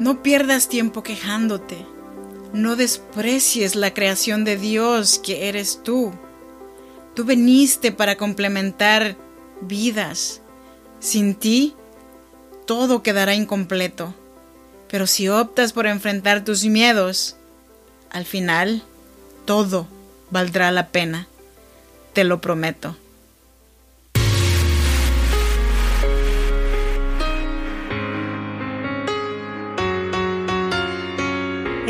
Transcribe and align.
No 0.00 0.22
pierdas 0.22 0.70
tiempo 0.70 1.02
quejándote. 1.02 1.84
No 2.54 2.74
desprecies 2.74 3.76
la 3.76 3.92
creación 3.92 4.44
de 4.44 4.56
Dios 4.56 5.18
que 5.18 5.50
eres 5.50 5.82
tú. 5.82 6.14
Tú 7.14 7.24
veniste 7.24 7.92
para 7.92 8.16
complementar 8.16 9.18
vidas. 9.60 10.40
Sin 11.00 11.34
ti, 11.34 11.74
todo 12.66 13.02
quedará 13.02 13.34
incompleto. 13.34 14.14
Pero 14.88 15.06
si 15.06 15.28
optas 15.28 15.74
por 15.74 15.86
enfrentar 15.86 16.44
tus 16.44 16.64
miedos, 16.64 17.36
al 18.10 18.24
final, 18.24 18.82
todo 19.44 19.86
valdrá 20.30 20.72
la 20.72 20.88
pena. 20.88 21.28
Te 22.14 22.24
lo 22.24 22.40
prometo. 22.40 22.96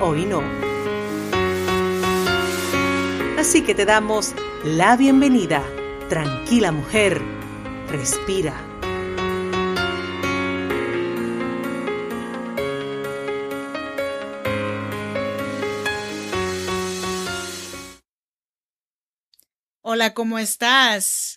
hoy 0.00 0.26
no. 0.26 0.42
Así 3.38 3.62
que 3.62 3.74
te 3.74 3.84
damos 3.84 4.34
la 4.64 4.96
bienvenida. 4.96 5.62
Tranquila 6.08 6.72
mujer, 6.72 7.20
respira. 7.88 8.54
Hola, 19.82 20.14
¿cómo 20.14 20.38
estás? 20.38 21.31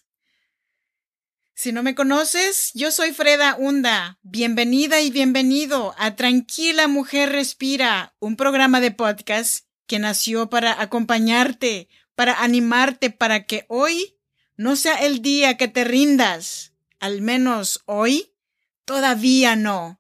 Si 1.66 1.72
no 1.72 1.82
me 1.82 1.96
conoces, 1.96 2.70
yo 2.76 2.92
soy 2.92 3.12
Freda 3.12 3.56
Hunda. 3.58 4.20
Bienvenida 4.22 5.02
y 5.02 5.10
bienvenido 5.10 5.96
a 5.98 6.16
Tranquila 6.16 6.88
Mujer 6.88 7.32
Respira, 7.32 8.14
un 8.20 8.36
programa 8.36 8.80
de 8.82 8.92
podcast 8.92 9.66
que 9.88 9.98
nació 9.98 10.48
para 10.48 10.80
acompañarte, 10.80 11.90
para 12.14 12.44
animarte, 12.44 13.10
para 13.10 13.48
que 13.48 13.66
hoy 13.68 14.16
no 14.58 14.76
sea 14.76 14.94
el 14.98 15.24
día 15.24 15.58
que 15.58 15.68
te 15.68 15.86
rindas. 15.86 16.74
Al 17.00 17.24
menos 17.24 17.82
hoy, 17.88 18.32
todavía 18.86 19.56
no. 19.56 20.00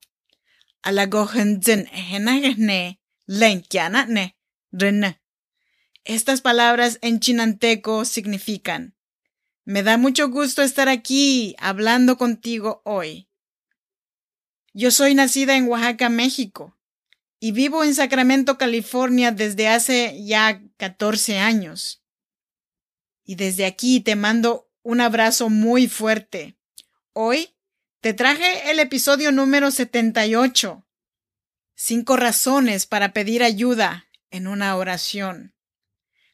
Estas 6.03 6.41
palabras 6.41 6.99
en 7.01 7.19
chinanteco 7.19 8.05
significan 8.05 8.94
me 9.65 9.81
da 9.81 9.97
mucho 9.97 10.29
gusto 10.29 10.61
estar 10.61 10.89
aquí 10.89 11.55
hablando 11.59 12.17
contigo 12.17 12.81
hoy. 12.85 13.27
Yo 14.73 14.91
soy 14.91 15.15
nacida 15.15 15.57
en 15.57 15.67
Oaxaca, 15.67 16.07
México, 16.09 16.77
y 17.39 17.51
vivo 17.51 17.83
en 17.83 17.95
Sacramento, 17.95 18.57
California 18.57 19.31
desde 19.31 19.67
hace 19.67 20.23
ya 20.23 20.61
14 20.77 21.39
años. 21.39 22.03
Y 23.23 23.35
desde 23.35 23.65
aquí 23.65 24.01
te 24.01 24.15
mando 24.15 24.69
un 24.83 25.01
abrazo 25.01 25.49
muy 25.49 25.87
fuerte. 25.87 26.57
Hoy 27.13 27.55
te 28.01 28.13
traje 28.13 28.69
el 28.69 28.79
episodio 28.79 29.31
número 29.31 29.71
78. 29.71 30.85
Cinco 31.73 32.17
razones 32.17 32.85
para 32.85 33.13
pedir 33.13 33.41
ayuda 33.41 34.05
en 34.29 34.45
una 34.47 34.75
oración. 34.75 35.55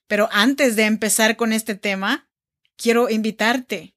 Pero 0.07 0.27
antes 0.33 0.75
de 0.75 0.83
empezar 0.83 1.37
con 1.37 1.53
este 1.53 1.75
tema, 1.75 2.30
quiero 2.81 3.09
invitarte 3.09 3.95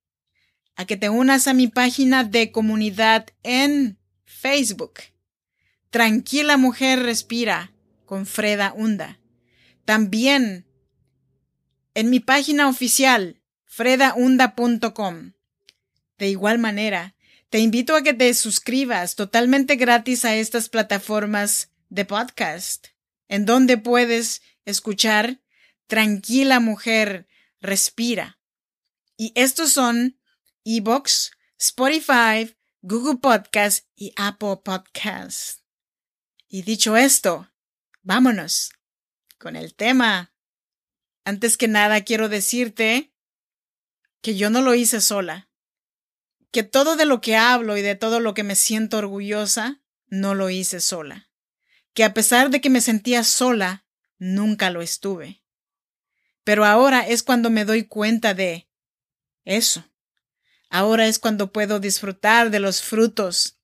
a 0.76 0.84
que 0.84 0.96
te 0.96 1.08
unas 1.08 1.48
a 1.48 1.54
mi 1.54 1.68
página 1.68 2.24
de 2.24 2.52
comunidad 2.52 3.28
en 3.42 3.98
Facebook. 4.24 5.00
Tranquila 5.90 6.56
Mujer 6.56 7.00
Respira 7.00 7.72
con 8.04 8.26
Freda 8.26 8.74
Hunda. 8.76 9.20
También 9.84 10.66
en 11.94 12.10
mi 12.10 12.20
página 12.20 12.68
oficial, 12.68 13.40
fredaunda.com. 13.64 15.32
De 16.18 16.28
igual 16.28 16.58
manera, 16.58 17.14
te 17.50 17.60
invito 17.60 17.96
a 17.96 18.02
que 18.02 18.14
te 18.14 18.34
suscribas 18.34 19.14
totalmente 19.14 19.76
gratis 19.76 20.24
a 20.24 20.34
estas 20.34 20.68
plataformas 20.68 21.70
de 21.88 22.04
podcast, 22.04 22.88
en 23.28 23.46
donde 23.46 23.78
puedes 23.78 24.42
escuchar 24.64 25.40
Tranquila 25.86 26.60
Mujer 26.60 27.28
Respira. 27.60 28.38
Y 29.16 29.32
estos 29.36 29.72
son 29.72 30.18
Ebox, 30.64 31.30
Spotify, 31.58 32.56
Google 32.82 33.18
Podcast 33.18 33.86
y 33.94 34.12
Apple 34.16 34.58
Podcast. 34.64 35.60
Y 36.48 36.62
dicho 36.62 36.96
esto, 36.96 37.50
vámonos 38.02 38.72
con 39.38 39.54
el 39.54 39.74
tema. 39.74 40.34
Antes 41.24 41.56
que 41.56 41.68
nada 41.68 42.02
quiero 42.02 42.28
decirte 42.28 43.14
que 44.20 44.34
yo 44.34 44.50
no 44.50 44.62
lo 44.62 44.74
hice 44.74 45.00
sola. 45.00 45.48
Que 46.50 46.64
todo 46.64 46.96
de 46.96 47.04
lo 47.04 47.20
que 47.20 47.36
hablo 47.36 47.76
y 47.76 47.82
de 47.82 47.94
todo 47.94 48.18
lo 48.18 48.34
que 48.34 48.42
me 48.42 48.56
siento 48.56 48.98
orgullosa, 48.98 49.80
no 50.08 50.34
lo 50.34 50.50
hice 50.50 50.80
sola. 50.80 51.30
Que 51.92 52.02
a 52.02 52.14
pesar 52.14 52.50
de 52.50 52.60
que 52.60 52.70
me 52.70 52.80
sentía 52.80 53.22
sola, 53.22 53.86
nunca 54.18 54.70
lo 54.70 54.82
estuve. 54.82 55.44
Pero 56.42 56.64
ahora 56.64 57.06
es 57.06 57.22
cuando 57.22 57.48
me 57.50 57.64
doy 57.64 57.84
cuenta 57.84 58.34
de 58.34 58.68
eso. 59.44 59.84
Ahora 60.70 61.06
es 61.06 61.18
cuando 61.18 61.52
puedo 61.52 61.78
disfrutar 61.78 62.50
de 62.50 62.60
los 62.60 62.82
frutos 62.82 63.58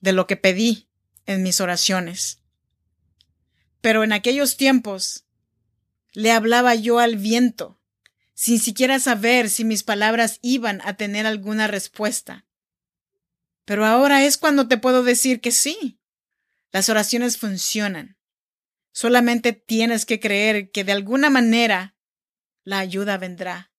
de 0.00 0.12
lo 0.12 0.26
que 0.26 0.36
pedí 0.36 0.88
en 1.26 1.42
mis 1.42 1.60
oraciones. 1.60 2.40
Pero 3.80 4.04
en 4.04 4.12
aquellos 4.12 4.56
tiempos 4.56 5.24
le 6.12 6.32
hablaba 6.32 6.74
yo 6.74 6.98
al 6.98 7.16
viento, 7.16 7.80
sin 8.34 8.60
siquiera 8.60 9.00
saber 9.00 9.50
si 9.50 9.64
mis 9.64 9.82
palabras 9.82 10.38
iban 10.42 10.80
a 10.84 10.94
tener 10.94 11.26
alguna 11.26 11.66
respuesta. 11.66 12.46
Pero 13.64 13.84
ahora 13.84 14.24
es 14.24 14.38
cuando 14.38 14.68
te 14.68 14.78
puedo 14.78 15.02
decir 15.02 15.40
que 15.40 15.50
sí, 15.50 15.98
las 16.70 16.88
oraciones 16.88 17.38
funcionan. 17.38 18.16
Solamente 18.92 19.52
tienes 19.52 20.06
que 20.06 20.20
creer 20.20 20.70
que 20.70 20.84
de 20.84 20.92
alguna 20.92 21.30
manera 21.30 21.96
la 22.64 22.78
ayuda 22.78 23.18
vendrá 23.18 23.72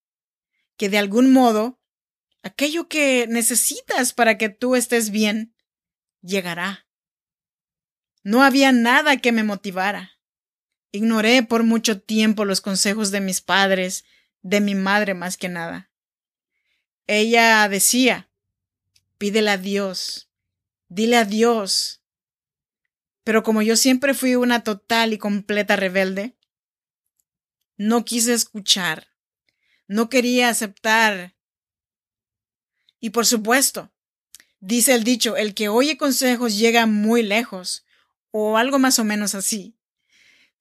que 0.79 0.90
de 0.90 0.97
algún 0.97 1.31
modo 1.31 1.78
aquello 2.41 2.88
que 2.88 3.28
necesitas 3.28 4.13
para 4.13 4.38
que 4.38 4.47
tú 4.47 4.78
estés 4.78 5.09
bien 5.09 5.53
llegará. 6.22 6.88
No 8.23 8.44
había 8.44 8.72
nada 8.72 9.18
que 9.18 9.34
me 9.34 9.44
motivara. 9.44 10.18
Ignoré 10.92 11.44
por 11.44 11.63
mucho 11.63 12.00
tiempo 12.01 12.45
los 12.45 12.62
consejos 12.62 13.12
de 13.12 13.19
mis 13.19 13.42
padres, 13.42 14.06
de 14.42 14.62
mi 14.62 14.74
madre 14.74 15.13
más 15.13 15.36
que 15.36 15.50
nada. 15.50 15.92
Ella 17.07 17.68
decía, 17.68 18.30
pídele 19.18 19.51
a 19.51 19.57
Dios, 19.57 20.30
dile 20.88 21.18
a 21.18 21.25
Dios. 21.25 22.01
Pero 23.25 23.44
como 23.44 23.62
yo 23.62 23.75
siempre 23.75 24.13
fui 24.13 24.36
una 24.36 24.63
total 24.63 25.12
y 25.12 25.18
completa 25.18 25.75
rebelde, 25.75 26.38
no 27.75 28.06
quise 28.06 28.33
escuchar 28.33 29.08
no 29.89 30.07
quería 30.07 30.47
aceptar. 30.47 31.36
Y 33.01 33.09
por 33.09 33.25
supuesto, 33.25 33.91
dice 34.59 34.94
el 34.94 35.03
dicho, 35.03 35.36
el 35.36 35.53
que 35.53 35.68
oye 35.68 35.97
consejos 35.97 36.57
llega 36.57 36.86
muy 36.86 37.24
lejos, 37.24 37.86
o 38.31 38.57
algo 38.57 38.77
más 38.77 39.00
o 39.00 39.03
menos 39.03 39.33
así. 39.36 39.75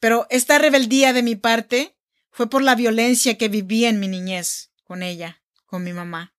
Pero 0.01 0.27
esta 0.31 0.59
rebeldía 0.59 1.13
de 1.13 1.23
mi 1.23 1.37
parte 1.37 1.95
fue 2.31 2.49
por 2.49 2.63
la 2.63 2.75
violencia 2.75 3.37
que 3.37 3.49
viví 3.49 3.85
en 3.85 4.01
mi 4.01 4.09
niñez 4.09 4.71
con 4.83 5.03
ella, 5.03 5.43
con 5.67 5.85
mi 5.85 5.93
mamá. 5.93 6.35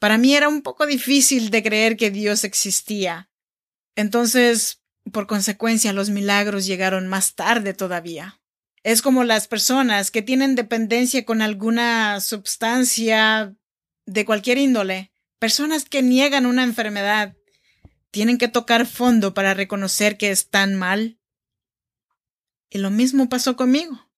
Para 0.00 0.18
mí 0.18 0.34
era 0.34 0.48
un 0.48 0.62
poco 0.62 0.86
difícil 0.86 1.50
de 1.50 1.62
creer 1.62 1.96
que 1.96 2.10
Dios 2.10 2.42
existía. 2.42 3.30
Entonces, 3.94 4.80
por 5.12 5.28
consecuencia, 5.28 5.92
los 5.92 6.10
milagros 6.10 6.66
llegaron 6.66 7.06
más 7.06 7.36
tarde 7.36 7.72
todavía. 7.72 8.40
Es 8.84 9.00
como 9.00 9.24
las 9.24 9.48
personas 9.48 10.10
que 10.10 10.20
tienen 10.20 10.54
dependencia 10.54 11.24
con 11.24 11.40
alguna 11.40 12.20
sustancia 12.20 13.56
de 14.04 14.24
cualquier 14.26 14.58
índole, 14.58 15.10
personas 15.38 15.86
que 15.86 16.02
niegan 16.02 16.44
una 16.44 16.64
enfermedad, 16.64 17.34
tienen 18.10 18.36
que 18.36 18.46
tocar 18.46 18.86
fondo 18.86 19.32
para 19.32 19.54
reconocer 19.54 20.18
que 20.18 20.30
están 20.30 20.74
mal. 20.74 21.18
Y 22.68 22.76
lo 22.76 22.90
mismo 22.90 23.30
pasó 23.30 23.56
conmigo. 23.56 24.10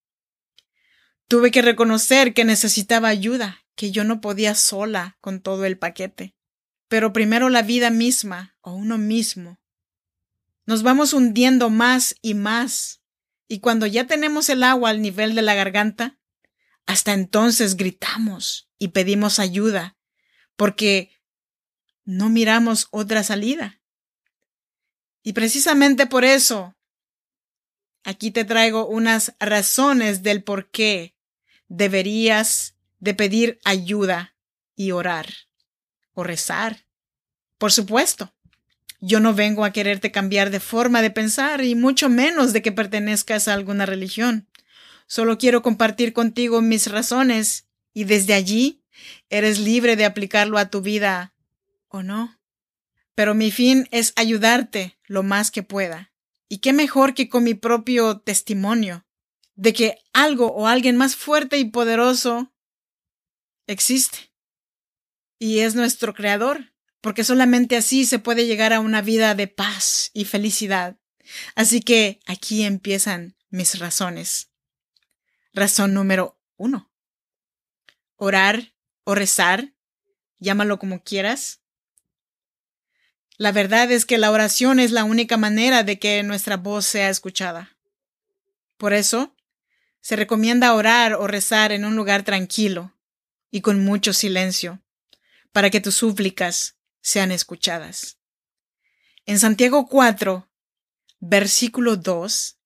Tuve 1.28 1.52
que 1.52 1.62
reconocer 1.62 2.34
que 2.34 2.44
necesitaba 2.44 3.06
ayuda, 3.06 3.64
que 3.76 3.92
yo 3.92 4.02
no 4.02 4.20
podía 4.20 4.56
sola 4.56 5.16
con 5.20 5.40
todo 5.40 5.64
el 5.64 5.78
paquete. 5.78 6.34
Pero 6.88 7.12
primero 7.12 7.50
la 7.50 7.62
vida 7.62 7.90
misma, 7.90 8.56
o 8.62 8.72
uno 8.72 8.98
mismo. 8.98 9.60
Nos 10.66 10.82
vamos 10.82 11.12
hundiendo 11.12 11.70
más 11.70 12.16
y 12.20 12.34
más, 12.34 13.00
y 13.48 13.60
cuando 13.60 13.86
ya 13.86 14.06
tenemos 14.06 14.48
el 14.48 14.62
agua 14.62 14.90
al 14.90 15.00
nivel 15.00 15.34
de 15.34 15.42
la 15.42 15.54
garganta, 15.54 16.18
hasta 16.86 17.12
entonces 17.12 17.76
gritamos 17.76 18.70
y 18.78 18.88
pedimos 18.88 19.38
ayuda, 19.38 19.96
porque 20.56 21.12
no 22.04 22.28
miramos 22.28 22.88
otra 22.90 23.22
salida. 23.22 23.80
Y 25.22 25.32
precisamente 25.32 26.06
por 26.06 26.24
eso, 26.24 26.76
aquí 28.04 28.30
te 28.30 28.44
traigo 28.44 28.86
unas 28.86 29.34
razones 29.40 30.22
del 30.22 30.44
por 30.44 30.70
qué 30.70 31.16
deberías 31.68 32.76
de 32.98 33.14
pedir 33.14 33.58
ayuda 33.64 34.36
y 34.76 34.92
orar 34.92 35.26
o 36.12 36.22
rezar. 36.22 36.86
Por 37.58 37.72
supuesto, 37.72 38.35
yo 39.06 39.20
no 39.20 39.34
vengo 39.34 39.64
a 39.64 39.70
quererte 39.70 40.10
cambiar 40.10 40.50
de 40.50 40.58
forma 40.58 41.00
de 41.00 41.12
pensar 41.12 41.62
y 41.62 41.76
mucho 41.76 42.08
menos 42.08 42.52
de 42.52 42.60
que 42.60 42.72
pertenezcas 42.72 43.46
a 43.46 43.54
alguna 43.54 43.86
religión. 43.86 44.48
Solo 45.06 45.38
quiero 45.38 45.62
compartir 45.62 46.12
contigo 46.12 46.60
mis 46.60 46.90
razones 46.90 47.68
y 47.94 48.02
desde 48.02 48.34
allí 48.34 48.82
eres 49.30 49.60
libre 49.60 49.94
de 49.94 50.06
aplicarlo 50.06 50.58
a 50.58 50.70
tu 50.70 50.80
vida 50.80 51.34
o 51.86 52.02
no. 52.02 52.40
Pero 53.14 53.36
mi 53.36 53.52
fin 53.52 53.86
es 53.92 54.12
ayudarte 54.16 54.98
lo 55.04 55.22
más 55.22 55.52
que 55.52 55.62
pueda. 55.62 56.12
Y 56.48 56.58
qué 56.58 56.72
mejor 56.72 57.14
que 57.14 57.28
con 57.28 57.44
mi 57.44 57.54
propio 57.54 58.18
testimonio 58.18 59.06
de 59.54 59.72
que 59.72 59.98
algo 60.14 60.48
o 60.48 60.66
alguien 60.66 60.96
más 60.96 61.14
fuerte 61.14 61.58
y 61.58 61.66
poderoso 61.66 62.52
existe. 63.68 64.32
Y 65.38 65.60
es 65.60 65.76
nuestro 65.76 66.12
creador, 66.12 66.72
porque 67.06 67.22
solamente 67.22 67.76
así 67.76 68.04
se 68.04 68.18
puede 68.18 68.46
llegar 68.46 68.72
a 68.72 68.80
una 68.80 69.00
vida 69.00 69.36
de 69.36 69.46
paz 69.46 70.10
y 70.12 70.24
felicidad. 70.24 70.96
Así 71.54 71.80
que 71.80 72.18
aquí 72.26 72.64
empiezan 72.64 73.36
mis 73.48 73.78
razones. 73.78 74.50
Razón 75.52 75.94
número 75.94 76.36
uno. 76.56 76.90
Orar 78.16 78.74
o 79.04 79.14
rezar, 79.14 79.72
llámalo 80.40 80.80
como 80.80 81.04
quieras. 81.04 81.60
La 83.36 83.52
verdad 83.52 83.92
es 83.92 84.04
que 84.04 84.18
la 84.18 84.32
oración 84.32 84.80
es 84.80 84.90
la 84.90 85.04
única 85.04 85.36
manera 85.36 85.84
de 85.84 86.00
que 86.00 86.24
nuestra 86.24 86.56
voz 86.56 86.86
sea 86.86 87.08
escuchada. 87.08 87.78
Por 88.78 88.92
eso, 88.92 89.36
se 90.00 90.16
recomienda 90.16 90.74
orar 90.74 91.14
o 91.14 91.28
rezar 91.28 91.70
en 91.70 91.84
un 91.84 91.94
lugar 91.94 92.24
tranquilo 92.24 92.98
y 93.52 93.60
con 93.60 93.84
mucho 93.84 94.12
silencio, 94.12 94.82
para 95.52 95.70
que 95.70 95.80
tus 95.80 95.94
súplicas 95.94 96.75
sean 97.06 97.30
escuchadas. 97.30 98.18
En 99.26 99.38
Santiago 99.38 99.86
4, 99.86 100.50
versículo 101.20 101.94
2, 101.96 102.58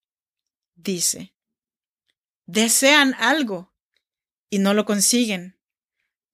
dice, 0.77 1.35
desean 2.47 3.13
algo 3.19 3.75
y 4.49 4.59
no 4.59 4.73
lo 4.73 4.87
consiguen, 4.87 5.59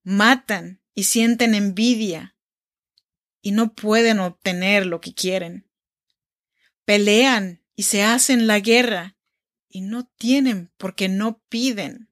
matan 0.04 0.80
y 0.94 1.02
sienten 1.02 1.56
envidia 1.56 2.36
y 3.42 3.50
no 3.50 3.74
pueden 3.74 4.20
obtener 4.20 4.86
lo 4.86 5.00
que 5.00 5.12
quieren. 5.12 5.68
Pelean 6.84 7.64
y 7.74 7.82
se 7.82 8.04
hacen 8.04 8.46
la 8.46 8.60
guerra 8.60 9.16
y 9.68 9.80
no 9.80 10.06
tienen 10.06 10.70
porque 10.76 11.08
no 11.08 11.42
piden. 11.48 12.08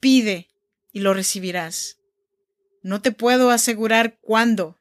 Pide 0.00 0.50
y 0.92 1.00
lo 1.00 1.14
recibirás. 1.14 1.99
No 2.82 3.02
te 3.02 3.12
puedo 3.12 3.50
asegurar 3.50 4.18
cuándo, 4.20 4.78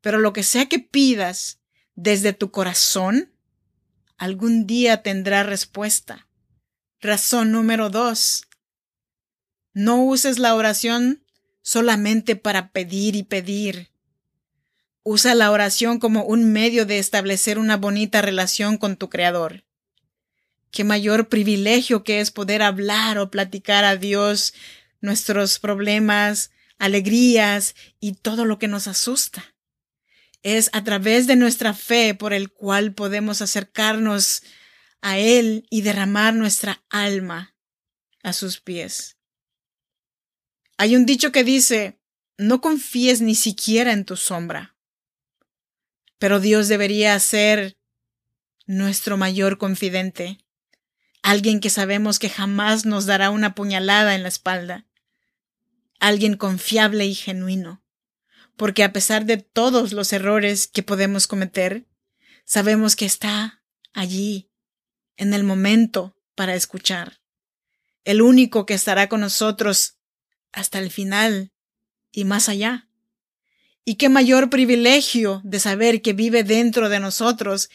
pero 0.00 0.18
lo 0.18 0.32
que 0.32 0.42
sea 0.42 0.66
que 0.66 0.78
pidas 0.78 1.60
desde 1.94 2.32
tu 2.32 2.50
corazón, 2.50 3.32
algún 4.16 4.66
día 4.66 5.02
tendrá 5.02 5.42
respuesta. 5.42 6.26
Razón 7.00 7.52
número 7.52 7.88
dos. 7.88 8.46
No 9.72 10.02
uses 10.04 10.38
la 10.38 10.54
oración 10.54 11.24
solamente 11.62 12.36
para 12.36 12.72
pedir 12.72 13.16
y 13.16 13.22
pedir. 13.22 13.90
Usa 15.02 15.34
la 15.34 15.50
oración 15.50 15.98
como 15.98 16.24
un 16.24 16.52
medio 16.52 16.84
de 16.84 16.98
establecer 16.98 17.58
una 17.58 17.76
bonita 17.76 18.20
relación 18.20 18.76
con 18.76 18.96
tu 18.96 19.08
Creador. 19.08 19.64
Qué 20.70 20.84
mayor 20.84 21.28
privilegio 21.28 22.04
que 22.04 22.20
es 22.20 22.30
poder 22.30 22.62
hablar 22.62 23.18
o 23.18 23.30
platicar 23.30 23.84
a 23.84 23.96
Dios 23.96 24.54
nuestros 25.00 25.58
problemas, 25.58 26.50
alegrías 26.80 27.76
y 28.00 28.14
todo 28.14 28.44
lo 28.44 28.58
que 28.58 28.66
nos 28.66 28.88
asusta. 28.88 29.54
Es 30.42 30.70
a 30.72 30.82
través 30.82 31.26
de 31.28 31.36
nuestra 31.36 31.74
fe 31.74 32.14
por 32.14 32.32
el 32.32 32.50
cual 32.50 32.94
podemos 32.94 33.42
acercarnos 33.42 34.42
a 35.02 35.18
Él 35.18 35.66
y 35.70 35.82
derramar 35.82 36.34
nuestra 36.34 36.82
alma 36.88 37.54
a 38.22 38.32
sus 38.32 38.60
pies. 38.60 39.18
Hay 40.78 40.96
un 40.96 41.04
dicho 41.04 41.30
que 41.30 41.44
dice, 41.44 42.00
no 42.38 42.62
confíes 42.62 43.20
ni 43.20 43.34
siquiera 43.34 43.92
en 43.92 44.06
tu 44.06 44.16
sombra. 44.16 44.74
Pero 46.18 46.40
Dios 46.40 46.68
debería 46.68 47.18
ser 47.20 47.76
nuestro 48.66 49.18
mayor 49.18 49.58
confidente, 49.58 50.38
alguien 51.22 51.60
que 51.60 51.68
sabemos 51.68 52.18
que 52.18 52.30
jamás 52.30 52.86
nos 52.86 53.04
dará 53.04 53.28
una 53.28 53.54
puñalada 53.54 54.14
en 54.14 54.22
la 54.22 54.28
espalda, 54.28 54.86
alguien 56.00 56.36
confiable 56.36 57.06
y 57.06 57.14
genuino, 57.14 57.84
porque 58.56 58.82
a 58.82 58.92
pesar 58.92 59.26
de 59.26 59.36
todos 59.36 59.92
los 59.92 60.12
errores 60.12 60.66
que 60.66 60.82
podemos 60.82 61.26
cometer, 61.26 61.86
sabemos 62.44 62.96
que 62.96 63.06
está 63.06 63.62
allí 63.92 64.50
en 65.16 65.34
el 65.34 65.44
momento 65.44 66.16
para 66.34 66.54
escuchar. 66.54 67.20
El 68.04 68.22
único 68.22 68.66
que 68.66 68.74
estará 68.74 69.08
con 69.08 69.20
nosotros 69.20 69.98
hasta 70.52 70.78
el 70.78 70.90
final 70.90 71.52
y 72.12 72.24
más 72.24 72.48
allá. 72.48 72.88
Y 73.84 73.96
qué 73.96 74.08
mayor 74.08 74.50
privilegio 74.50 75.42
de 75.44 75.60
saber 75.60 76.02
que 76.02 76.12
vive 76.12 76.42
dentro 76.44 76.88
de 76.88 77.00
nosotros 77.00 77.70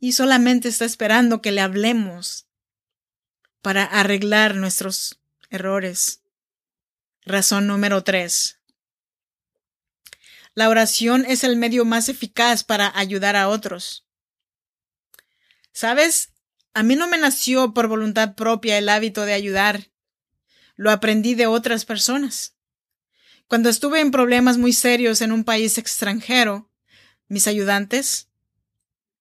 y 0.00 0.12
solamente 0.12 0.68
está 0.68 0.84
esperando 0.84 1.42
que 1.42 1.52
le 1.52 1.60
hablemos 1.60 2.46
para 3.62 3.84
arreglar 3.84 4.54
nuestros 4.54 5.20
errores. 5.50 6.22
Razón 7.28 7.66
número 7.66 8.04
tres. 8.04 8.60
La 10.54 10.68
oración 10.68 11.24
es 11.26 11.42
el 11.42 11.56
medio 11.56 11.84
más 11.84 12.08
eficaz 12.08 12.62
para 12.62 12.96
ayudar 12.96 13.34
a 13.34 13.48
otros. 13.48 14.06
¿Sabes? 15.72 16.30
A 16.72 16.84
mí 16.84 16.94
no 16.94 17.08
me 17.08 17.18
nació 17.18 17.74
por 17.74 17.88
voluntad 17.88 18.36
propia 18.36 18.78
el 18.78 18.88
hábito 18.88 19.22
de 19.22 19.32
ayudar. 19.32 19.90
Lo 20.76 20.92
aprendí 20.92 21.34
de 21.34 21.48
otras 21.48 21.84
personas. 21.84 22.54
Cuando 23.48 23.70
estuve 23.70 23.98
en 23.98 24.12
problemas 24.12 24.56
muy 24.56 24.72
serios 24.72 25.20
en 25.20 25.32
un 25.32 25.42
país 25.42 25.78
extranjero, 25.78 26.70
mis 27.26 27.48
ayudantes 27.48 28.28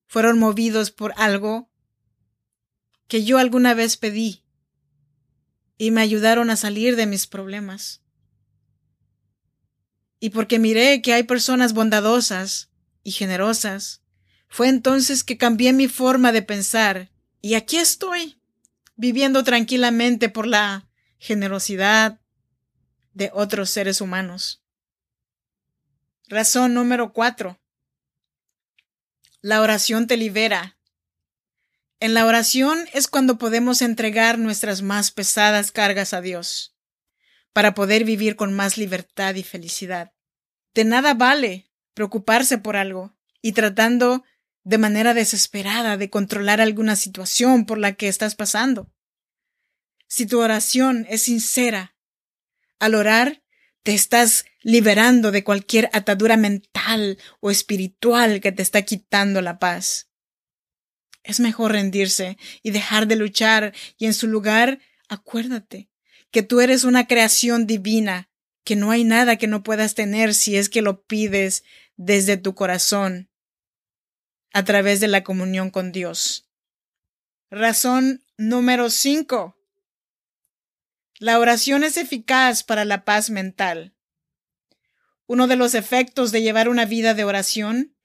fueron 0.06 0.38
movidos 0.38 0.92
por 0.92 1.12
algo 1.18 1.72
que 3.08 3.24
yo 3.24 3.40
alguna 3.40 3.74
vez 3.74 3.98
pedí 3.98 4.45
y 5.78 5.92
me 5.92 6.02
ayudaron 6.02 6.50
a 6.50 6.56
salir 6.56 6.96
de 6.96 7.06
mis 7.06 7.28
problemas. 7.28 8.02
Y 10.20 10.30
porque 10.30 10.60
miré 10.60 11.02
que 11.02 11.14
hay 11.14 11.24
personas 11.24 11.74
bondadosas 11.74 12.70
y 13.04 13.12
generosas, 13.12 14.02
fue 14.48 14.70
entonces 14.70 15.24
que 15.24 15.38
cambié 15.38 15.74
mi 15.74 15.88
forma 15.88 16.32
de 16.32 16.42
pensar 16.42 17.12
y 17.42 17.54
aquí 17.54 17.78
estoy, 17.78 18.40
viviendo 18.96 19.44
tranquilamente 19.44 20.30
por 20.30 20.48
la 20.48 20.88
generosidad 21.20 22.20
de 23.14 23.30
otros 23.34 23.70
seres 23.70 24.02
humanos. 24.02 24.64
Razón 26.28 26.74
número 26.74 27.14
cuatro. 27.14 27.60
La 29.42 29.62
oración 29.62 30.08
te 30.08 30.18
libera. 30.18 30.76
En 32.00 32.14
la 32.14 32.26
oración 32.26 32.86
es 32.94 33.08
cuando 33.08 33.38
podemos 33.38 33.82
entregar 33.82 34.38
nuestras 34.38 34.82
más 34.82 35.12
pesadas 35.12 35.72
cargas 35.72 36.14
a 36.14 36.22
Dios, 36.22 36.76
para 37.54 37.74
poder 37.74 38.04
vivir 38.04 38.36
con 38.36 38.54
más 38.54 38.78
libertad 38.78 39.36
y 39.36 39.44
felicidad. 39.44 40.12
De 40.74 40.84
nada 40.84 41.14
vale 41.14 41.72
preocuparse 41.94 42.58
por 42.58 42.76
algo 42.76 43.16
y 43.42 43.54
tratando 43.54 44.26
de 44.64 44.78
manera 44.78 45.14
desesperada 45.14 45.96
de 45.96 46.10
controlar 46.10 46.60
alguna 46.60 46.98
situación 46.98 47.66
por 47.66 47.78
la 47.78 47.94
que 47.94 48.10
estás 48.10 48.36
pasando. 48.36 48.92
Si 50.08 50.26
tu 50.26 50.42
oración 50.42 51.06
es 51.10 51.22
sincera, 51.22 51.96
al 52.80 52.96
orar 52.96 53.42
te 53.84 53.94
estás 53.94 54.46
liberando 54.62 55.32
de 55.32 55.44
cualquier 55.44 55.90
atadura 55.94 56.36
mental 56.36 57.18
o 57.40 57.52
espiritual 57.52 58.42
que 58.42 58.52
te 58.52 58.64
está 58.64 58.82
quitando 58.82 59.42
la 59.42 59.60
paz. 59.60 60.10
Es 61.26 61.40
mejor 61.40 61.72
rendirse 61.72 62.38
y 62.62 62.70
dejar 62.70 63.08
de 63.08 63.16
luchar 63.16 63.74
y 63.98 64.06
en 64.06 64.14
su 64.14 64.28
lugar 64.28 64.80
acuérdate 65.10 65.90
que 66.30 66.44
tú 66.44 66.62
eres 66.62 66.84
una 66.84 67.08
creación 67.08 67.66
divina, 67.66 68.30
que 68.64 68.76
no 68.76 68.92
hay 68.92 69.04
nada 69.04 69.38
que 69.38 69.48
no 69.48 69.64
puedas 69.64 69.96
tener 69.96 70.36
si 70.36 70.56
es 70.56 70.70
que 70.70 70.84
lo 70.84 71.02
pides 71.04 71.64
desde 71.98 72.38
tu 72.38 72.54
corazón 72.54 73.30
a 74.54 74.64
través 74.64 75.00
de 75.00 75.08
la 75.08 75.24
comunión 75.24 75.72
con 75.72 75.92
Dios. 75.92 76.48
Razón 77.50 78.24
número 78.38 78.92
5. 78.92 79.58
La 81.18 81.40
oración 81.40 81.84
es 81.84 81.98
eficaz 81.98 82.64
para 82.64 82.86
la 82.86 83.04
paz 83.04 83.32
mental. 83.32 83.96
Uno 85.26 85.48
de 85.48 85.56
los 85.56 85.74
efectos 85.74 86.32
de 86.32 86.44
llevar 86.44 86.70
una 86.70 86.86
vida 86.86 87.16
de 87.16 87.24
oración 87.24 87.96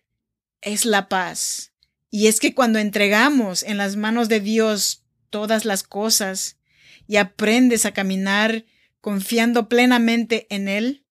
es 0.63 0.87
la 0.87 1.11
paz. 1.11 1.70
Y 2.11 2.27
es 2.27 2.41
que 2.41 2.55
cuando 2.55 2.79
entregamos 2.79 3.63
en 3.63 3.77
las 3.77 3.97
manos 3.97 4.29
de 4.29 4.41
Dios 4.41 5.05
todas 5.31 5.65
las 5.65 5.85
cosas 5.85 6.59
y 7.07 7.17
aprendes 7.17 7.87
a 7.87 7.93
caminar 7.93 8.65
confiando 9.01 9.69
plenamente 9.69 10.47
en 10.51 10.69
Él, 10.69 11.07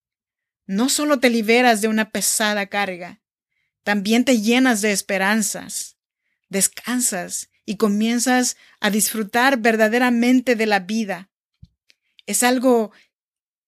no 0.66 0.88
solo 0.88 1.18
te 1.18 1.30
liberas 1.30 1.80
de 1.80 1.88
una 1.88 2.10
pesada 2.10 2.66
carga, 2.66 3.20
también 3.82 4.24
te 4.24 4.40
llenas 4.40 4.82
de 4.82 4.92
esperanzas, 4.92 5.96
descansas 6.48 7.50
y 7.64 7.76
comienzas 7.76 8.56
a 8.78 8.90
disfrutar 8.90 9.58
verdaderamente 9.58 10.54
de 10.54 10.66
la 10.66 10.80
vida. 10.80 11.30
Es 12.26 12.42
algo, 12.42 12.92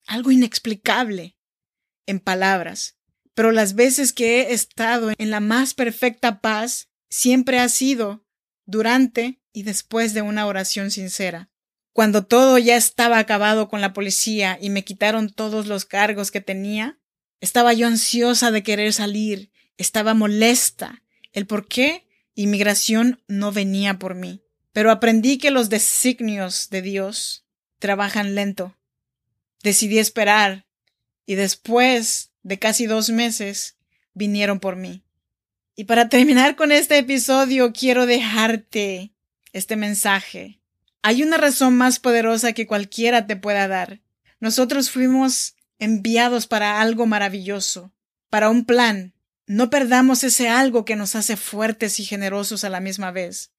algo 0.07 0.31
inexplicable 0.31 1.37
en 2.07 2.21
palabras, 2.21 2.99
pero 3.35 3.53
las 3.53 3.75
veces 3.75 4.13
que 4.13 4.43
he 4.43 4.53
estado 4.53 5.13
en 5.17 5.31
la 5.31 5.41
más 5.41 5.75
perfecta 5.75 6.41
paz 6.41 6.89
siempre 7.13 7.59
ha 7.59 7.69
sido 7.69 8.25
durante 8.65 9.43
y 9.53 9.65
después 9.65 10.15
de 10.15 10.23
una 10.23 10.47
oración 10.47 10.91
sincera. 10.91 11.51
Cuando 11.93 12.25
todo 12.25 12.57
ya 12.57 12.77
estaba 12.77 13.19
acabado 13.19 13.69
con 13.69 13.83
la 13.83 13.93
policía 13.93 14.59
y 14.59 14.71
me 14.71 14.83
quitaron 14.83 15.29
todos 15.29 15.67
los 15.67 15.85
cargos 15.85 16.31
que 16.31 16.41
tenía, 16.41 16.99
estaba 17.41 17.75
yo 17.75 17.87
ansiosa 17.87 18.51
de 18.51 18.63
querer 18.63 18.95
salir, 18.95 19.53
estaba 19.77 20.15
molesta. 20.15 21.03
El 21.33 21.47
por 21.47 21.69
qué 21.69 22.09
inmigración 22.35 23.23
no 23.29 23.53
venía 23.53 23.99
por 23.99 24.15
mí. 24.15 24.43
Pero 24.73 24.91
aprendí 24.91 25.37
que 25.37 25.51
los 25.51 25.69
designios 25.69 26.71
de 26.71 26.81
Dios 26.81 27.45
trabajan 27.79 28.35
lento. 28.35 28.79
Decidí 29.63 29.99
esperar 29.99 30.67
y 31.27 31.35
después 31.35 32.33
de 32.43 32.59
casi 32.59 32.87
dos 32.87 33.11
meses 33.11 33.77
vinieron 34.15 34.61
por 34.61 34.77
mí. 34.77 35.05
Y 35.75 35.85
para 35.85 36.09
terminar 36.09 36.55
con 36.55 36.71
este 36.71 36.99
episodio, 36.99 37.73
quiero 37.73 38.05
dejarte 38.05 39.13
este 39.53 39.77
mensaje. 39.77 40.61
Hay 41.03 41.23
una 41.23 41.39
razón 41.39 41.77
más 41.77 41.99
poderosa 41.99 42.53
que 42.53 42.67
cualquiera 42.67 43.27
te 43.27 43.37
pueda 43.37 43.69
dar. 43.69 44.01
Nosotros 44.39 44.91
fuimos 44.91 45.57
enviados 45.79 46.47
para 46.47 46.81
algo 46.81 47.07
maravilloso, 47.07 47.91
para 48.29 48.51
un 48.51 48.67
plan. 48.67 49.15
No 49.47 49.71
perdamos 49.71 50.25
ese 50.25 50.49
algo 50.49 50.85
que 50.85 50.95
nos 50.95 51.17
hace 51.17 51.37
fuertes 51.37 51.99
y 52.01 52.05
generosos 52.05 52.65
a 52.65 52.69
la 52.69 52.81
misma 52.81 53.11
vez. 53.11 53.51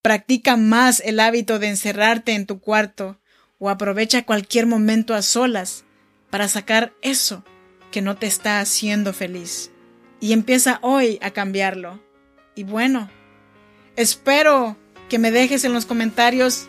Practica 0.00 0.56
más 0.56 1.00
el 1.04 1.20
hábito 1.20 1.58
de 1.58 1.68
encerrarte 1.68 2.32
en 2.32 2.46
tu 2.46 2.60
cuarto 2.60 3.20
o 3.58 3.68
aprovecha 3.68 4.24
cualquier 4.24 4.64
momento 4.64 5.14
a 5.14 5.20
solas 5.20 5.84
para 6.30 6.48
sacar 6.48 6.94
eso 7.02 7.44
que 7.92 8.00
no 8.00 8.16
te 8.16 8.26
está 8.26 8.60
haciendo 8.60 9.12
feliz 9.12 9.70
y 10.20 10.32
empieza 10.32 10.78
hoy 10.82 11.18
a 11.22 11.30
cambiarlo. 11.30 12.00
Y 12.54 12.64
bueno, 12.64 13.10
espero 13.96 14.76
que 15.08 15.18
me 15.18 15.30
dejes 15.30 15.64
en 15.64 15.72
los 15.72 15.86
comentarios 15.86 16.68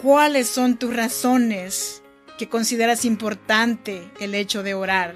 cuáles 0.00 0.48
son 0.48 0.76
tus 0.76 0.94
razones 0.94 2.02
que 2.38 2.48
consideras 2.48 3.04
importante 3.04 4.10
el 4.20 4.34
hecho 4.34 4.62
de 4.62 4.74
orar. 4.74 5.14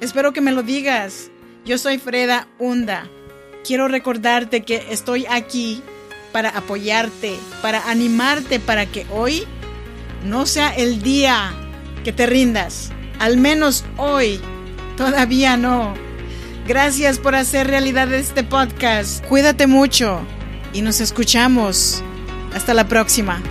Espero 0.00 0.32
que 0.32 0.40
me 0.40 0.52
lo 0.52 0.62
digas. 0.62 1.30
Yo 1.64 1.78
soy 1.78 1.98
Freda 1.98 2.48
Hunda. 2.58 3.08
Quiero 3.64 3.88
recordarte 3.88 4.62
que 4.62 4.84
estoy 4.90 5.26
aquí 5.30 5.82
para 6.32 6.48
apoyarte, 6.50 7.36
para 7.60 7.88
animarte 7.90 8.58
para 8.58 8.86
que 8.86 9.06
hoy 9.12 9.44
no 10.24 10.46
sea 10.46 10.74
el 10.74 11.02
día 11.02 11.52
que 12.04 12.12
te 12.12 12.26
rindas. 12.26 12.90
Al 13.18 13.36
menos 13.36 13.84
hoy 13.96 14.40
todavía 14.96 15.56
no. 15.56 15.94
Gracias 16.66 17.18
por 17.18 17.34
hacer 17.34 17.66
realidad 17.66 18.12
este 18.12 18.44
podcast. 18.44 19.24
Cuídate 19.26 19.66
mucho 19.66 20.20
y 20.72 20.82
nos 20.82 21.00
escuchamos. 21.00 22.02
Hasta 22.54 22.74
la 22.74 22.86
próxima. 22.86 23.42